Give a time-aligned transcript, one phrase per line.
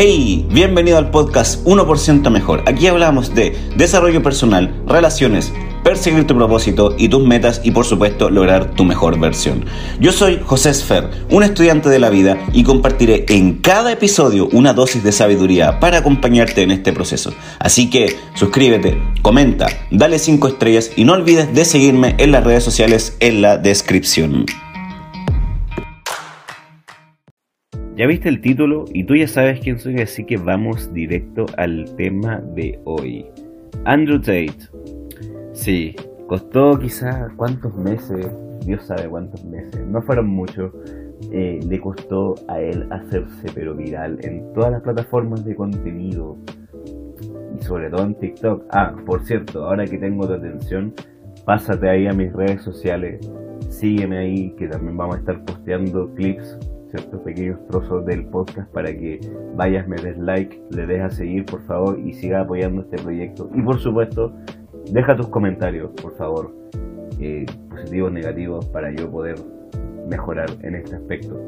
[0.00, 2.62] Hey, bienvenido al podcast 1% Mejor.
[2.66, 8.30] Aquí hablamos de desarrollo personal, relaciones, perseguir tu propósito y tus metas y por supuesto
[8.30, 9.64] lograr tu mejor versión.
[9.98, 14.72] Yo soy José Sfer, un estudiante de la vida y compartiré en cada episodio una
[14.72, 17.34] dosis de sabiduría para acompañarte en este proceso.
[17.58, 22.62] Así que suscríbete, comenta, dale 5 estrellas y no olvides de seguirme en las redes
[22.62, 24.46] sociales en la descripción.
[27.98, 31.84] Ya viste el título y tú ya sabes quién soy, así que vamos directo al
[31.96, 33.26] tema de hoy.
[33.86, 34.54] Andrew Tate.
[35.52, 35.96] Sí,
[36.28, 38.28] costó quizás cuántos meses,
[38.64, 40.72] Dios sabe cuántos meses, no fueron muchos,
[41.32, 46.36] eh, le costó a él hacerse pero viral en todas las plataformas de contenido
[47.58, 48.64] y sobre todo en TikTok.
[48.70, 50.94] Ah, por cierto, ahora que tengo tu atención,
[51.44, 53.28] pásate ahí a mis redes sociales,
[53.70, 56.56] sígueme ahí que también vamos a estar posteando clips
[56.90, 59.20] ciertos pequeños trozos del podcast para que
[59.54, 63.50] vayas, me des like, le des a seguir por favor y siga apoyando este proyecto.
[63.54, 64.32] Y por supuesto,
[64.90, 66.54] deja tus comentarios, por favor,
[67.20, 69.36] eh, positivos, negativos, para yo poder
[70.08, 71.38] mejorar en este aspecto.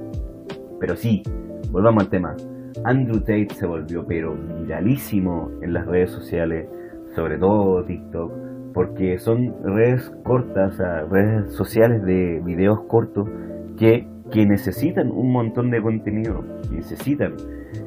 [0.78, 1.22] Pero sí,
[1.70, 2.36] volvamos al tema.
[2.84, 6.69] Andrew Tate se volvió pero viralísimo en las redes sociales,
[7.14, 8.32] sobre todo TikTok,
[8.72, 10.78] porque son redes cortas,
[11.10, 13.28] redes sociales de videos cortos
[13.77, 17.34] que que necesitan un montón de contenido, necesitan.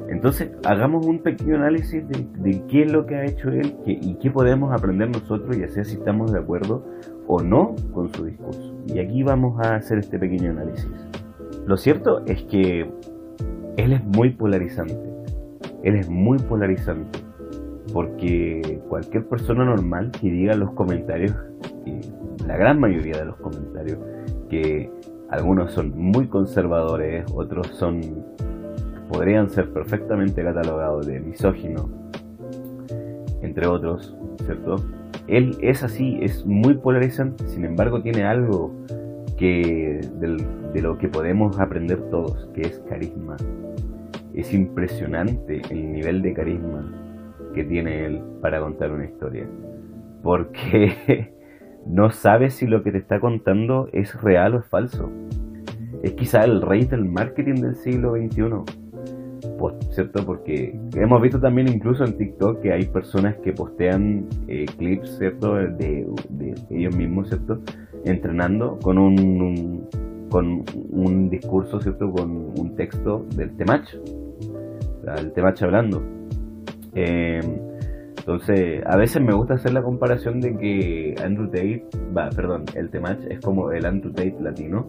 [0.08, 4.30] Entonces, hagamos un pequeño análisis de, qué es lo que ha hecho él y qué
[4.30, 6.84] podemos aprender nosotros, y así si estamos de acuerdo
[7.26, 8.74] o no con su discurso.
[8.86, 10.90] Y aquí vamos a hacer este pequeño análisis.
[11.66, 12.90] Lo cierto es que
[13.76, 14.96] él es muy polarizante.
[15.82, 17.18] Él es muy polarizante.
[17.92, 21.34] Porque cualquier persona normal que diga los comentarios,
[22.46, 23.98] la gran mayoría de los comentarios,
[24.48, 24.90] que
[25.30, 28.24] algunos son muy conservadores, otros son
[29.08, 31.88] podrían ser perfectamente catalogados de misógino,
[33.42, 34.76] entre otros, ¿cierto?
[35.26, 38.72] Él es así, es muy polarizante, sin embargo tiene algo
[39.36, 40.00] que
[40.72, 43.36] de lo que podemos aprender todos, que es carisma.
[44.34, 46.92] Es impresionante el nivel de carisma
[47.54, 49.46] que tiene él para contar una historia.
[50.22, 51.32] Porque
[51.86, 55.10] no sabes si lo que te está contando es real o es falso.
[56.02, 58.84] Es quizá el rey del marketing del siglo XXI.
[59.90, 60.24] ¿Cierto?
[60.26, 65.54] Porque hemos visto también incluso en TikTok que hay personas que postean eh, clips, ¿cierto?
[65.54, 66.06] De,
[66.70, 67.60] ellos mismos, ¿cierto?
[68.04, 69.88] Entrenando con un,
[70.28, 72.10] con un discurso, ¿cierto?
[72.10, 73.88] Con un texto del Temach.
[75.16, 76.02] el Temach hablando.
[76.94, 77.40] Eh,
[78.26, 81.84] entonces, a veces me gusta hacer la comparación de que Andrew Tate,
[82.16, 84.88] va, perdón, el Temach es como el Andrew Tate latino,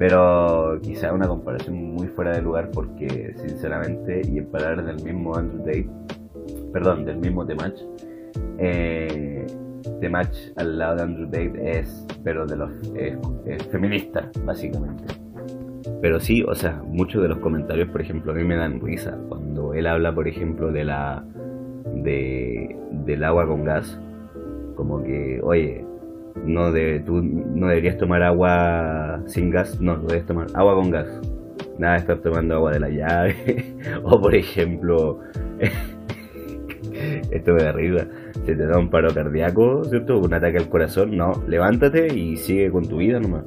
[0.00, 5.36] pero quizá una comparación muy fuera de lugar porque, sinceramente, y en palabras del mismo
[5.36, 5.88] Andrew Tate,
[6.72, 7.76] perdón, del mismo Temach,
[8.58, 9.46] eh,
[10.00, 15.04] Temach al lado de Andrew Tate es, pero de los, es feminista, básicamente.
[16.02, 19.16] Pero sí, o sea, muchos de los comentarios, por ejemplo, a mí me dan risa
[19.28, 21.24] cuando él habla, por ejemplo, de la
[22.06, 22.74] de,
[23.04, 24.00] del agua con gas.
[24.74, 25.84] Como que, oye,
[26.44, 31.20] no de, tú no deberías tomar agua sin gas, no, debes tomar agua con gas.
[31.78, 33.76] Nada de estar tomando agua de la llave.
[34.02, 35.20] o por ejemplo,
[37.30, 38.06] esto me da arriba
[38.46, 40.18] se te da un paro cardíaco, ¿cierto?
[40.20, 43.44] Un ataque al corazón, no, levántate y sigue con tu vida nomás.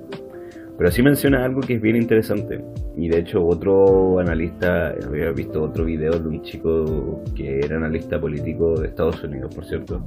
[0.77, 2.61] Pero sí menciona algo que es bien interesante.
[2.99, 8.19] Y de hecho otro analista, había visto otro video de un chico que era analista
[8.19, 10.05] político de Estados Unidos, por cierto.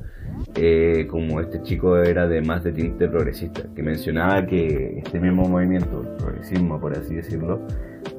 [0.54, 5.48] Eh, como este chico era de más de tinte progresista, que mencionaba que este mismo
[5.48, 7.60] movimiento, el progresismo por así decirlo,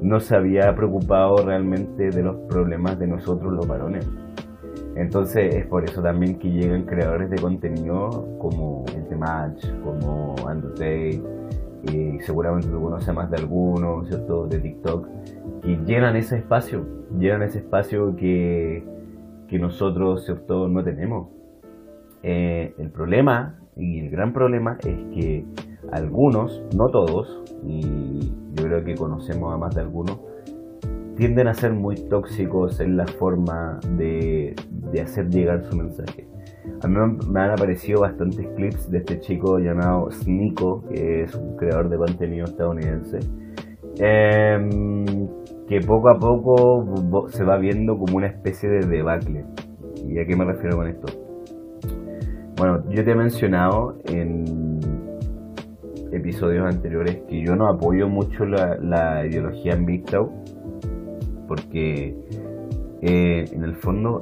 [0.02, 4.04] no se había preocupado realmente de los problemas de nosotros los varones.
[4.96, 10.72] Entonces es por eso también que llegan creadores de contenido como el Match, como Andrew
[10.74, 11.22] Tate,
[11.92, 14.46] y seguramente tú conoces más de algunos, ¿cierto?
[14.46, 15.08] De TikTok,
[15.62, 16.84] que llenan ese espacio,
[17.18, 18.84] llenan ese espacio que,
[19.48, 20.68] que nosotros, ¿cierto?
[20.68, 21.28] No tenemos.
[22.22, 25.44] Eh, el problema, y el gran problema, es que
[25.92, 30.20] algunos, no todos, y yo creo que conocemos a más de algunos,
[31.16, 34.54] tienden a ser muy tóxicos en la forma de,
[34.92, 36.33] de hacer llegar su mensaje.
[36.82, 36.96] A mí
[37.28, 41.96] me han aparecido bastantes clips de este chico llamado Snico, que es un creador de
[41.96, 43.20] contenido estadounidense,
[43.98, 45.28] em,
[45.66, 49.44] que poco a poco se va viendo como una especie de debacle.
[50.06, 51.06] ¿Y a qué me refiero con esto?
[52.56, 54.80] Bueno, yo te he mencionado en
[56.12, 60.04] episodios anteriores que yo no apoyo mucho la, ideología en
[61.48, 62.16] porque
[63.02, 64.20] eh, en el fondo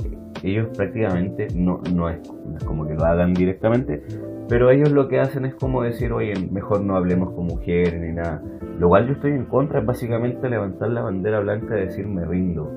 [0.51, 2.21] ellos prácticamente no, no, es,
[2.65, 4.03] como que lo hagan directamente,
[4.49, 8.13] pero ellos lo que hacen es como decir, oye, mejor no hablemos con mujeres ni
[8.13, 8.43] nada.
[8.79, 12.25] Lo cual yo estoy en contra, es básicamente levantar la bandera blanca y decir me
[12.25, 12.71] rindo.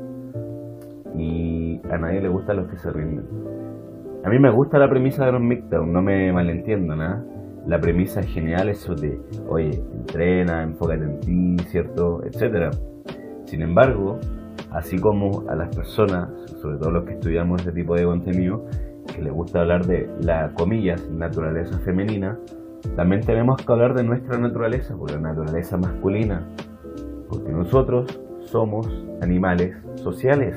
[1.18, 3.26] Y a nadie le gusta los que se rinden.
[4.24, 7.24] A mí me gusta la premisa de los Midtown, no me malentiendo nada.
[7.68, 12.24] La premisa es genial, eso de, oye, entrena, enfócate en ti, ¿cierto?
[12.24, 12.72] Etcétera.
[13.46, 14.20] Sin embargo,
[14.72, 16.30] así como a las personas,
[16.62, 18.66] sobre todo los que estudiamos este tipo de contenido,
[19.14, 22.38] que les gusta hablar de la, comillas, naturaleza femenina,
[22.96, 26.48] también tenemos que hablar de nuestra naturaleza, por la naturaleza masculina,
[27.28, 28.88] porque nosotros somos
[29.22, 30.56] animales sociales,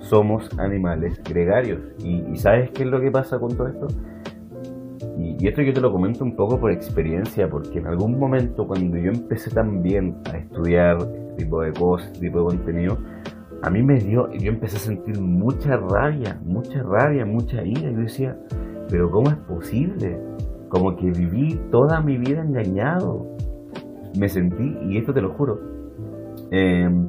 [0.00, 1.80] somos animales gregarios.
[2.02, 3.88] ¿Y, sabes qué es lo que pasa con todo esto?
[5.22, 8.96] Y, esto yo te lo comento un poco por experiencia, porque en algún momento cuando
[8.96, 12.98] yo empecé también a estudiar este tipo de cosas, este tipo de contenido,
[13.62, 17.90] a mí me dio, yo empecé a sentir mucha rabia, mucha rabia, mucha ira.
[17.90, 18.36] Yo decía,
[18.88, 20.18] pero ¿cómo es posible?
[20.68, 23.36] Como que viví toda mi vida engañado.
[24.18, 25.60] Me sentí, y esto te lo juro,
[26.50, 27.08] em,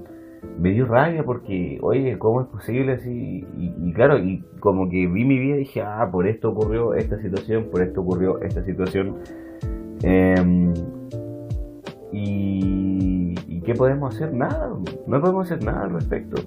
[0.59, 3.45] me dio rabia porque, oye, ¿cómo es posible así?
[3.57, 7.19] Y, claro, y como que vi mi vida y dije, ah, por esto ocurrió esta
[7.19, 9.17] situación, por esto ocurrió esta situación.
[10.01, 10.73] Em,
[12.11, 14.33] y, y, ¿qué podemos hacer?
[14.33, 14.69] Nada,
[15.07, 16.41] no podemos hacer nada al respecto.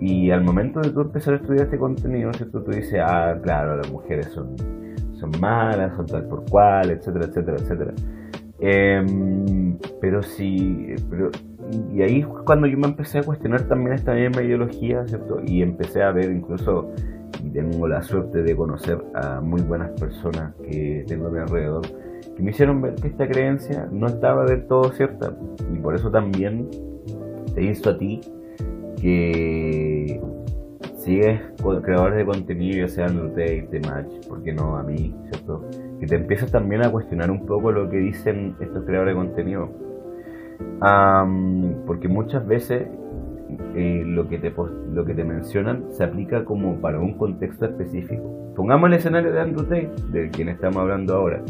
[0.00, 2.62] Y al momento de tú empezar a estudiar este contenido, ¿cierto?
[2.62, 4.56] Tú dices, ah, claro, las mujeres son,
[5.14, 7.92] son malas, son tal por cual, etcétera, etcétera, etcétera.
[8.60, 11.30] Em, pero sí, pero,
[11.92, 15.40] y ahí cuando yo me empecé a cuestionar también esta misma ideología, ¿cierto?
[15.46, 16.90] Y empecé a ver incluso,
[17.44, 21.82] y tengo la suerte de conocer a muy buenas personas que tengo a mi alrededor,
[22.36, 25.34] que me hicieron ver que esta creencia no estaba del todo cierta.
[25.72, 26.68] Y por eso también
[27.54, 28.20] te insto a ti
[29.00, 30.20] que
[30.96, 31.40] sigues
[31.82, 35.64] creadores de contenido, ya sean de de Match, porque no a mí, ¿cierto?
[35.98, 39.89] Que te empiezas también a cuestionar un poco lo que dicen estos creadores de contenido.
[41.86, 42.88] Porque muchas veces
[43.74, 44.52] eh, lo, que te,
[44.92, 48.52] lo que te mencionan se aplica como para un contexto específico.
[48.56, 51.42] Pongamos el escenario de Andrew Tate, de quien estamos hablando ahora.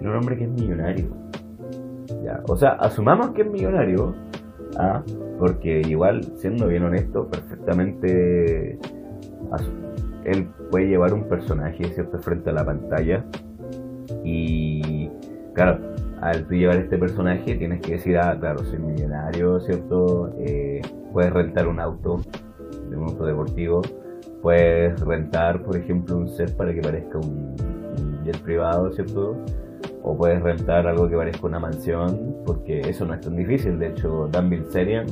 [0.00, 1.08] Un hombre que es millonario.
[2.24, 2.42] ¿ya?
[2.48, 4.14] O sea, asumamos que es millonario,
[4.78, 5.02] ¿ah?
[5.38, 8.78] porque igual, siendo bien honesto, perfectamente
[10.24, 12.18] él puede llevar un personaje ¿cierto?
[12.18, 13.24] frente a la pantalla
[14.24, 15.08] y
[15.54, 15.78] claro,
[16.20, 20.34] al tú llevar este personaje tienes que decir, ah, claro, soy millonario, ¿cierto?
[20.38, 20.82] Eh,
[21.12, 22.20] puedes rentar un auto,
[22.88, 23.82] un auto deportivo,
[24.42, 27.56] puedes rentar, por ejemplo, un set para que parezca un,
[27.98, 29.36] un jet privado, ¿cierto?
[30.02, 33.78] O puedes rentar algo que parezca una mansión, porque eso no es tan difícil.
[33.78, 35.06] De hecho, Dan Bilzerian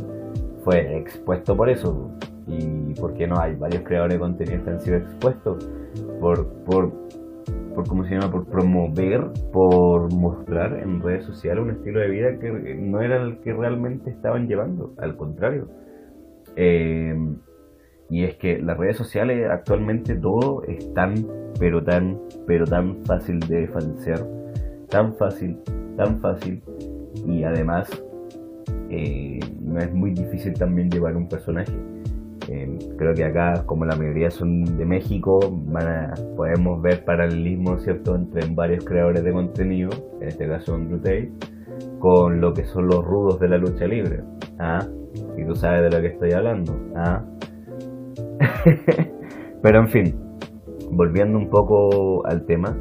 [0.65, 2.11] fue expuesto por eso.
[2.47, 5.69] Y porque no hay varios creadores de contenido que han sido expuestos
[6.21, 6.93] por, por,
[7.79, 8.31] por ¿cómo se llama?
[8.31, 13.39] Por promover, por mostrar en redes sociales un estilo de vida que no era el
[13.39, 14.95] que realmente estaban llevando.
[14.99, 15.69] Al contrario.
[16.57, 17.17] Eh,
[18.11, 21.15] y es que las redes sociales actualmente todo es tan,
[21.61, 24.27] pero tan, pero tan fácil de falsear
[24.89, 25.57] tan fácil,
[25.97, 26.63] tan fácil
[27.27, 27.89] y además
[28.91, 31.73] eh, no es muy difícil también llevar un personaje.
[32.97, 35.39] Creo que acá, como la mayoría son de México,
[36.35, 38.15] podemos ver paralelismo ¿cierto?
[38.15, 39.91] entre varios creadores de contenido,
[40.21, 41.31] en este caso Andrew Tate,
[41.99, 44.23] con lo que son los rudos de la lucha libre.
[44.59, 44.87] ¿ah?
[45.37, 46.75] Y tú sabes de lo que estoy hablando.
[46.97, 47.23] ¿ah?
[49.63, 50.15] Pero en fin,
[50.91, 52.75] volviendo un poco al tema,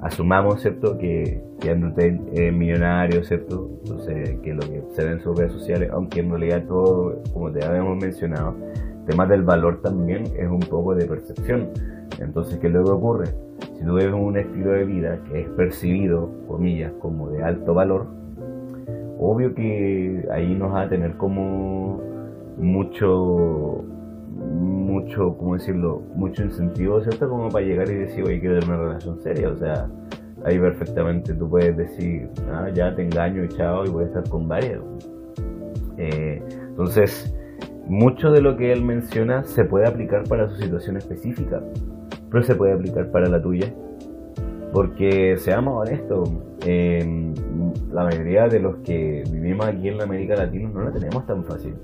[0.00, 3.68] asumamos, ¿cierto?, que, que Andrew Tate es millonario, ¿cierto?
[3.82, 7.50] Entonces, que lo que se ve en sus redes sociales, aunque en realidad todo, como
[7.50, 8.54] te habíamos mencionado,
[9.08, 11.70] tema del valor también es un poco de percepción.
[12.20, 13.26] Entonces, ¿qué luego ocurre?
[13.76, 18.06] Si tú ves un estilo de vida que es percibido, comillas, como de alto valor,
[19.18, 22.00] obvio que ahí nos va a tener como
[22.58, 23.84] mucho
[24.38, 26.02] mucho, ¿cómo decirlo?
[26.14, 27.28] Mucho incentivo, ¿cierto?
[27.28, 29.48] Como para llegar y decir, oye, quiero tener una relación seria.
[29.48, 29.88] O sea,
[30.44, 34.28] ahí perfectamente tú puedes decir, ah, ya te engaño y chao, y voy a estar
[34.28, 34.84] con varios.
[35.96, 37.34] Eh, entonces,
[37.88, 41.62] mucho de lo que él menciona se puede aplicar para su situación específica,
[42.30, 43.72] pero se puede aplicar para la tuya.
[44.72, 46.30] Porque seamos honestos,
[46.66, 47.32] eh,
[47.90, 51.42] la mayoría de los que vivimos aquí en la América Latina no la tenemos tan
[51.44, 51.74] fácil.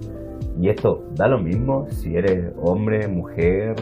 [0.60, 3.74] Y esto da lo mismo si eres hombre, mujer,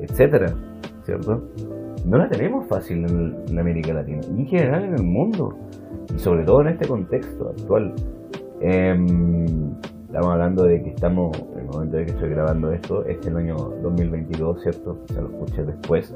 [0.00, 0.54] etcétera,
[1.02, 1.42] ¿cierto?
[2.06, 3.04] No la tenemos fácil
[3.48, 5.54] en, América Latina y en general en el mundo,
[6.14, 7.94] y sobre todo en este contexto actual.
[8.62, 9.74] Em,
[10.10, 13.36] Estamos hablando de que estamos, en el momento de que estoy grabando esto, es el
[13.36, 14.98] año 2022, ¿cierto?
[15.06, 16.12] Se lo escuché después.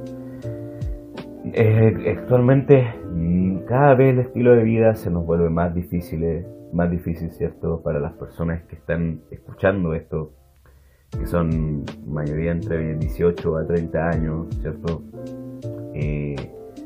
[1.53, 6.91] Eh, actualmente, mm, cada vez el estilo de vida se nos vuelve más difícil, más
[6.91, 7.83] difícil, ¿cierto?
[7.85, 10.33] Para las personas que están escuchando esto,
[11.17, 15.03] que son mayoría entre 18 a 30 años, ¿cierto?
[15.95, 16.35] Eh,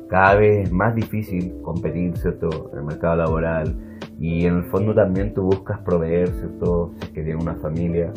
[0.08, 2.70] cada vez es más difícil competir, ¿cierto?
[2.72, 3.76] En el mercado laboral
[4.18, 6.92] y en el fondo también tú buscas proveer, ¿cierto?
[6.96, 8.12] Si es que tienes una familia,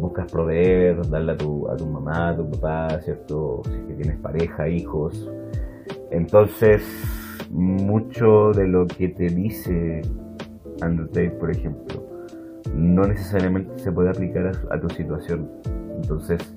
[0.00, 3.62] buscas proveer, darle a tu, a tu mamá, a tu papá, ¿cierto?
[3.64, 5.30] Si es que tienes pareja, hijos.
[6.10, 6.82] Entonces,
[7.50, 10.02] mucho de lo que te dice
[10.80, 12.04] Andrew Tate, por ejemplo,
[12.74, 15.50] no necesariamente se puede aplicar a, tu situación.
[15.96, 16.55] Entonces,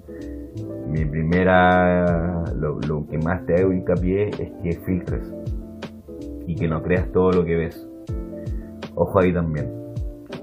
[0.89, 5.33] mi primera, lo, que más te hago hincapié es que filtres
[6.47, 7.87] y que no creas todo lo que ves.
[8.95, 9.71] Ojo ahí también.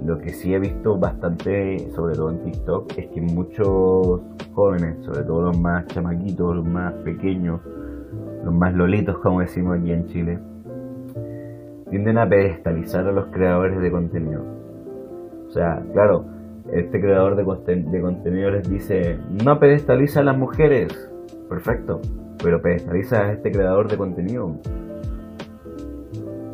[0.04, 4.20] Lo que sí he visto bastante, sobre todo en TikTok, es que muchos
[4.54, 7.60] jóvenes, sobre todo los más chamaquitos, los más pequeños,
[8.44, 10.38] los más lolitos, como decimos aquí en Chile,
[11.90, 14.42] tienden a pedestalizar a los creadores de contenido.
[15.48, 16.35] O sea, claro,
[16.72, 21.10] este creador de, de contenido les dice, no pedestaliza a las mujeres,
[21.48, 22.00] perfecto,
[22.42, 24.56] pero pedestaliza a este creador de contenido.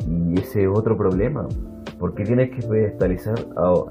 [0.07, 1.47] Y ese es otro problema.
[1.99, 3.35] ¿Por qué tienes que pedestalizar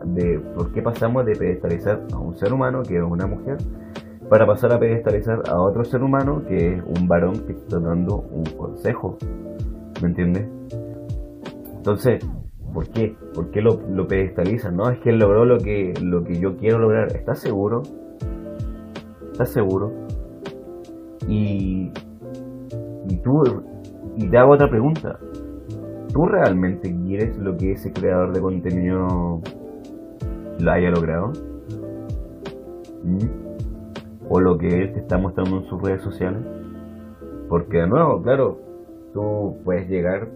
[0.05, 3.57] de, por qué pasamos de pedestalizar a un ser humano que es una mujer
[4.29, 8.17] para pasar a pedestalizar a otro ser humano que es un varón que está dando
[8.17, 9.17] un consejo?
[10.03, 10.47] ¿Me entiendes?
[11.77, 12.25] Entonces,
[12.73, 13.17] ¿por qué?
[13.35, 14.77] ¿Por qué lo, lo pedestalizan?
[14.77, 17.09] No, es que él logró lo que, lo que yo quiero lograr.
[17.15, 17.83] ¿Estás seguro?
[19.33, 19.93] ¿Estás seguro?
[21.29, 21.91] Y,
[23.09, 23.43] y tú,
[24.17, 25.19] y te hago otra pregunta.
[26.13, 29.41] ¿Tú realmente quieres lo que ese creador de contenido
[30.59, 31.33] lo haya logrado?
[33.03, 33.19] ¿Mm?
[34.29, 36.43] ¿O lo que él te está mostrando en sus redes sociales?
[37.49, 38.59] Porque de nuevo, claro,
[39.13, 40.29] tú puedes llegar,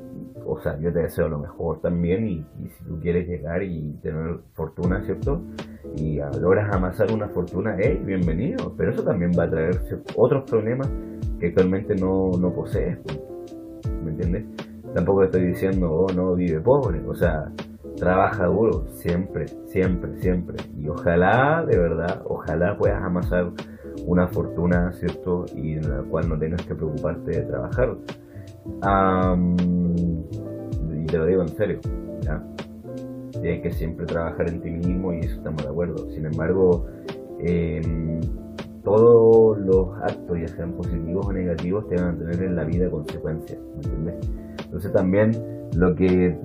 [0.47, 4.39] o sea, yo te deseo lo mejor también y, si tú quieres llegar y tener
[4.55, 5.43] fortuna, ¿cierto?
[5.97, 9.81] Y logras amasar una fortuna, hey, bienvenido, pero eso también va a traer
[10.15, 10.89] otros problemas
[11.41, 12.99] que actualmente no, no posees,
[14.05, 14.45] ¿me entiendes?
[14.95, 17.03] Tampoco estoy diciendo, oh, no, vive pobre.
[17.07, 17.51] O sea,
[17.97, 20.57] trabaja duro, siempre, siempre, siempre.
[20.79, 23.51] Y ojalá, de verdad, ojalá puedas amasar
[24.07, 25.45] una fortuna, ¿cierto?
[25.55, 27.97] Y en la cual no tengas que preocuparte de trabajar.
[30.93, 31.81] Y te lo digo en serio,
[32.23, 32.43] ¿ya?
[33.33, 36.11] Tienes que siempre trabajar en ti mismo y eso estamos de acuerdo.
[36.11, 36.87] Sin embargo,
[37.41, 38.21] em,
[38.83, 42.89] todos los actos, ya sean positivos o negativos, te van a tener en la vida
[42.89, 44.15] consecuencias, ¿me entiendes?
[44.65, 45.33] Entonces también
[45.77, 46.37] lo que,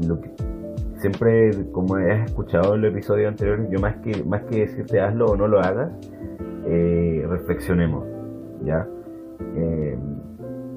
[0.98, 5.28] siempre, como has escuchado en el episodio anterior, yo más que, más que decirte hazlo
[5.28, 5.92] o no lo hagas,
[6.66, 8.06] eh, reflexionemos,
[8.66, 8.88] ¿ya?
[9.56, 9.98] Eh,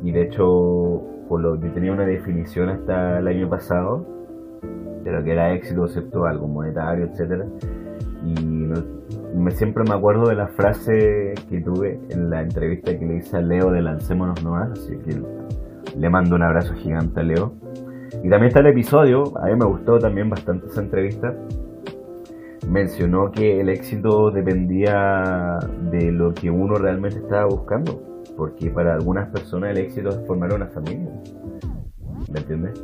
[0.03, 0.84] y de hecho,
[1.29, 4.07] por lo que tenía una definición hasta el año pasado
[5.05, 7.47] de lo que era éxito, excepto algo monetario, etcétera.
[8.25, 13.17] Y me, siempre me acuerdo de la frase que tuve en la entrevista que le
[13.17, 15.21] hice a Leo de Lancémonos Nomás, así que
[15.97, 17.53] le mando un abrazo gigante a Leo.
[18.23, 21.35] Y también está el episodio, a mí me gustó también bastante esa entrevista.
[22.67, 25.59] Mencionó que el éxito dependía
[25.91, 28.14] de lo que uno realmente estaba buscando.
[28.37, 31.11] Porque para algunas personas el éxito es formar una familia.
[32.33, 32.83] ¿Me entiendes?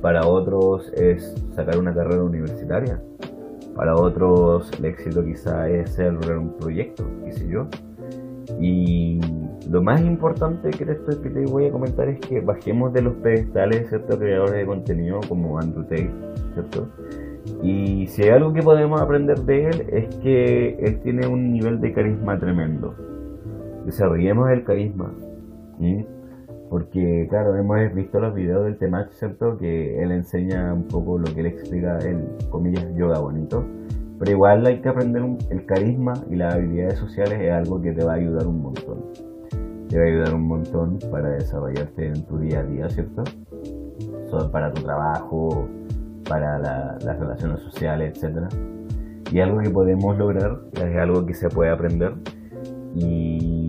[0.00, 3.02] Para otros es sacar una carrera universitaria.
[3.74, 7.66] Para otros el éxito quizá es ser un proyecto, qué sé yo.
[8.60, 9.20] Y
[9.70, 13.14] lo más importante que te, que te voy a comentar es que bajemos de los
[13.16, 16.10] pedestales ciertos creadores de contenido como Andrew Tate,
[16.54, 16.88] ¿cierto?
[17.62, 21.80] Y si hay algo que podemos aprender de él es que él tiene un nivel
[21.80, 22.94] de carisma tremendo.
[23.90, 25.12] Desarrollemos el carisma.
[26.68, 29.56] Porque, claro, hemos visto los videos del Temach, ¿cierto?
[29.58, 33.64] Que él enseña un poco lo que él explica en, comillas, yoga bonito
[34.20, 38.04] pero igual hay que aprender el carisma y las habilidades sociales es algo que te
[38.04, 38.98] va a ayudar un montón.
[39.88, 43.24] Te va a ayudar un montón para desarrollarte en tu día a día, ¿cierto?
[44.52, 45.66] para tu trabajo,
[46.28, 48.44] para las relaciones sociales, etc.
[49.32, 52.12] Y algo que podemos lograr, es algo que se puede aprender.
[52.94, 53.59] Y.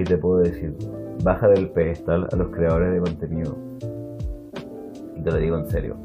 [0.00, 0.74] ¿Qué te puedo decir?
[1.22, 3.54] Baja del pedestal a los creadores de contenido.
[5.14, 5.98] Y te lo digo en serio.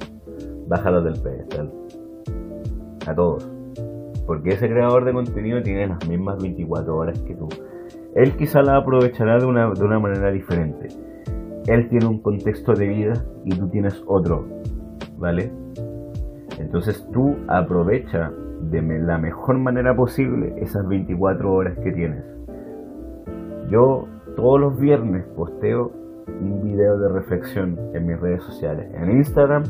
[0.67, 1.71] Bájalo del pedestal
[3.07, 3.49] a todos.
[4.27, 7.47] Porque ese creador de contenido tiene las mismas 24 horas que tú.
[8.15, 10.89] Él quizá la aprovechará de una, de una manera diferente.
[11.65, 13.13] Él tiene un contexto de vida
[13.45, 14.45] y tú tienes otro.
[15.17, 15.53] ¿Vale?
[16.59, 22.34] Entonces tú aprovecha de la mejor manera posible esas 24 horas que tienes.
[23.69, 25.91] Yo todos los viernes posteo
[26.27, 29.63] un video de reflexión en mis redes sociales, en Instagram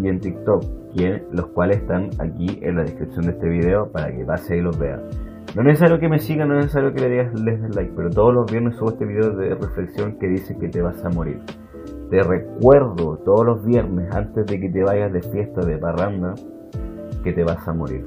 [0.00, 0.62] y en TikTok,
[1.32, 4.78] los cuales están aquí en la descripción de este video para que pase y los
[4.78, 4.96] vea.
[5.54, 8.08] No es necesario que me sigan, no es necesario que le digas les like, pero
[8.08, 11.40] todos los viernes subo este video de reflexión que dice que te vas a morir.
[12.08, 16.34] Te recuerdo todos los viernes antes de que te vayas de fiesta de parranda
[17.22, 18.06] que te vas a morir.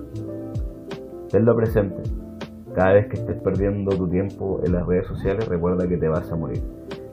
[1.30, 2.02] Tenlo presente.
[2.76, 6.30] Cada vez que estés perdiendo tu tiempo en las redes sociales, recuerda que te vas
[6.30, 6.62] a morir.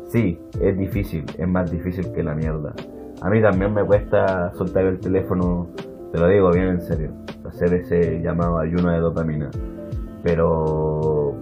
[0.06, 2.74] Sí, es difícil, es más difícil que la mierda.
[3.22, 5.68] A mí también me cuesta soltar el teléfono,
[6.10, 7.12] te lo digo bien en serio,
[7.46, 9.50] hacer ese llamado ayuno de dopamina.
[10.24, 11.38] Pero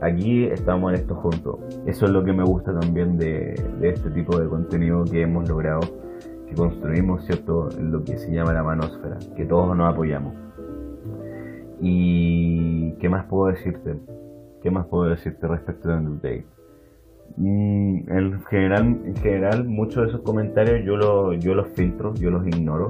[0.00, 1.56] aquí estamos en esto juntos.
[1.86, 5.80] Eso es lo que me gusta también de, este tipo de contenido que hemos logrado,
[6.48, 7.68] que construimos, ¿cierto?
[7.80, 10.32] Lo que se llama la manósfera, que todos nos apoyamos.
[11.80, 13.96] ¿Y qué más puedo decirte?
[14.62, 16.46] ¿Qué más puedo decirte respecto de Andrew Tate?
[17.36, 20.96] Mm, en general, en general, muchos de esos comentarios yo
[21.54, 22.88] los filtro, yo los ignoro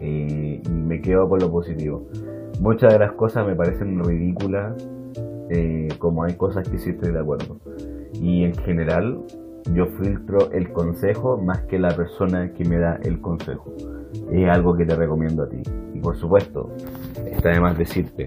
[0.00, 2.06] eh, y me quedo con lo positivo.
[2.60, 4.74] Muchas de las cosas me parecen ridículas,
[5.50, 7.56] eh, como hay cosas que sí estoy de acuerdo.
[8.20, 9.22] Y en general,
[9.72, 13.72] yo filtro el consejo más que la persona que me da el consejo.
[14.30, 15.62] Es algo que te recomiendo a ti.
[16.04, 16.68] Por supuesto,
[17.32, 18.26] está de más decirte,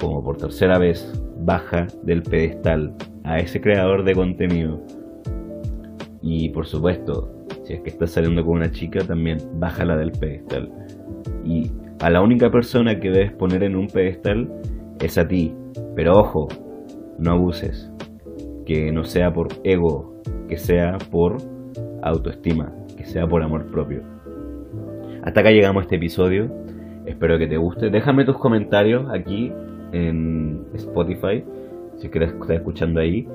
[0.00, 4.80] como por tercera vez, baja del pedestal a ese creador de contenido.
[6.22, 7.30] Y por supuesto,
[7.64, 10.72] si es que estás saliendo con una chica, también bájala del pedestal.
[11.44, 14.50] Y a la única persona que debes poner en un pedestal
[15.00, 15.54] es a ti.
[15.94, 16.48] Pero ojo,
[17.18, 17.92] no abuses.
[18.64, 20.14] Que no sea por ego,
[20.48, 21.36] que sea por
[22.02, 24.13] autoestima, que sea por amor propio.
[25.24, 26.50] Hasta acá llegamos este episodio.
[27.06, 27.88] Espero que te guste.
[27.88, 29.50] Déjame tus comentarios aquí
[29.92, 31.42] en Spotify
[31.96, 33.26] si quieres estar escuchando ahí.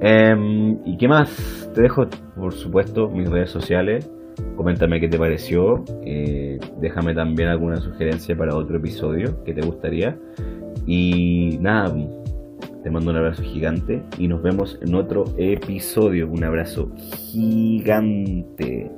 [0.00, 1.70] Em, ¿Y qué más?
[1.74, 4.10] Te dejo, por supuesto, mis redes sociales.
[4.56, 5.84] Coméntame qué te pareció.
[6.06, 10.18] Eh, déjame también alguna sugerencia para otro episodio que te gustaría.
[10.86, 11.94] Y nada,
[12.82, 16.30] te mando un abrazo gigante y nos vemos en otro episodio.
[16.30, 18.90] Un abrazo gigante.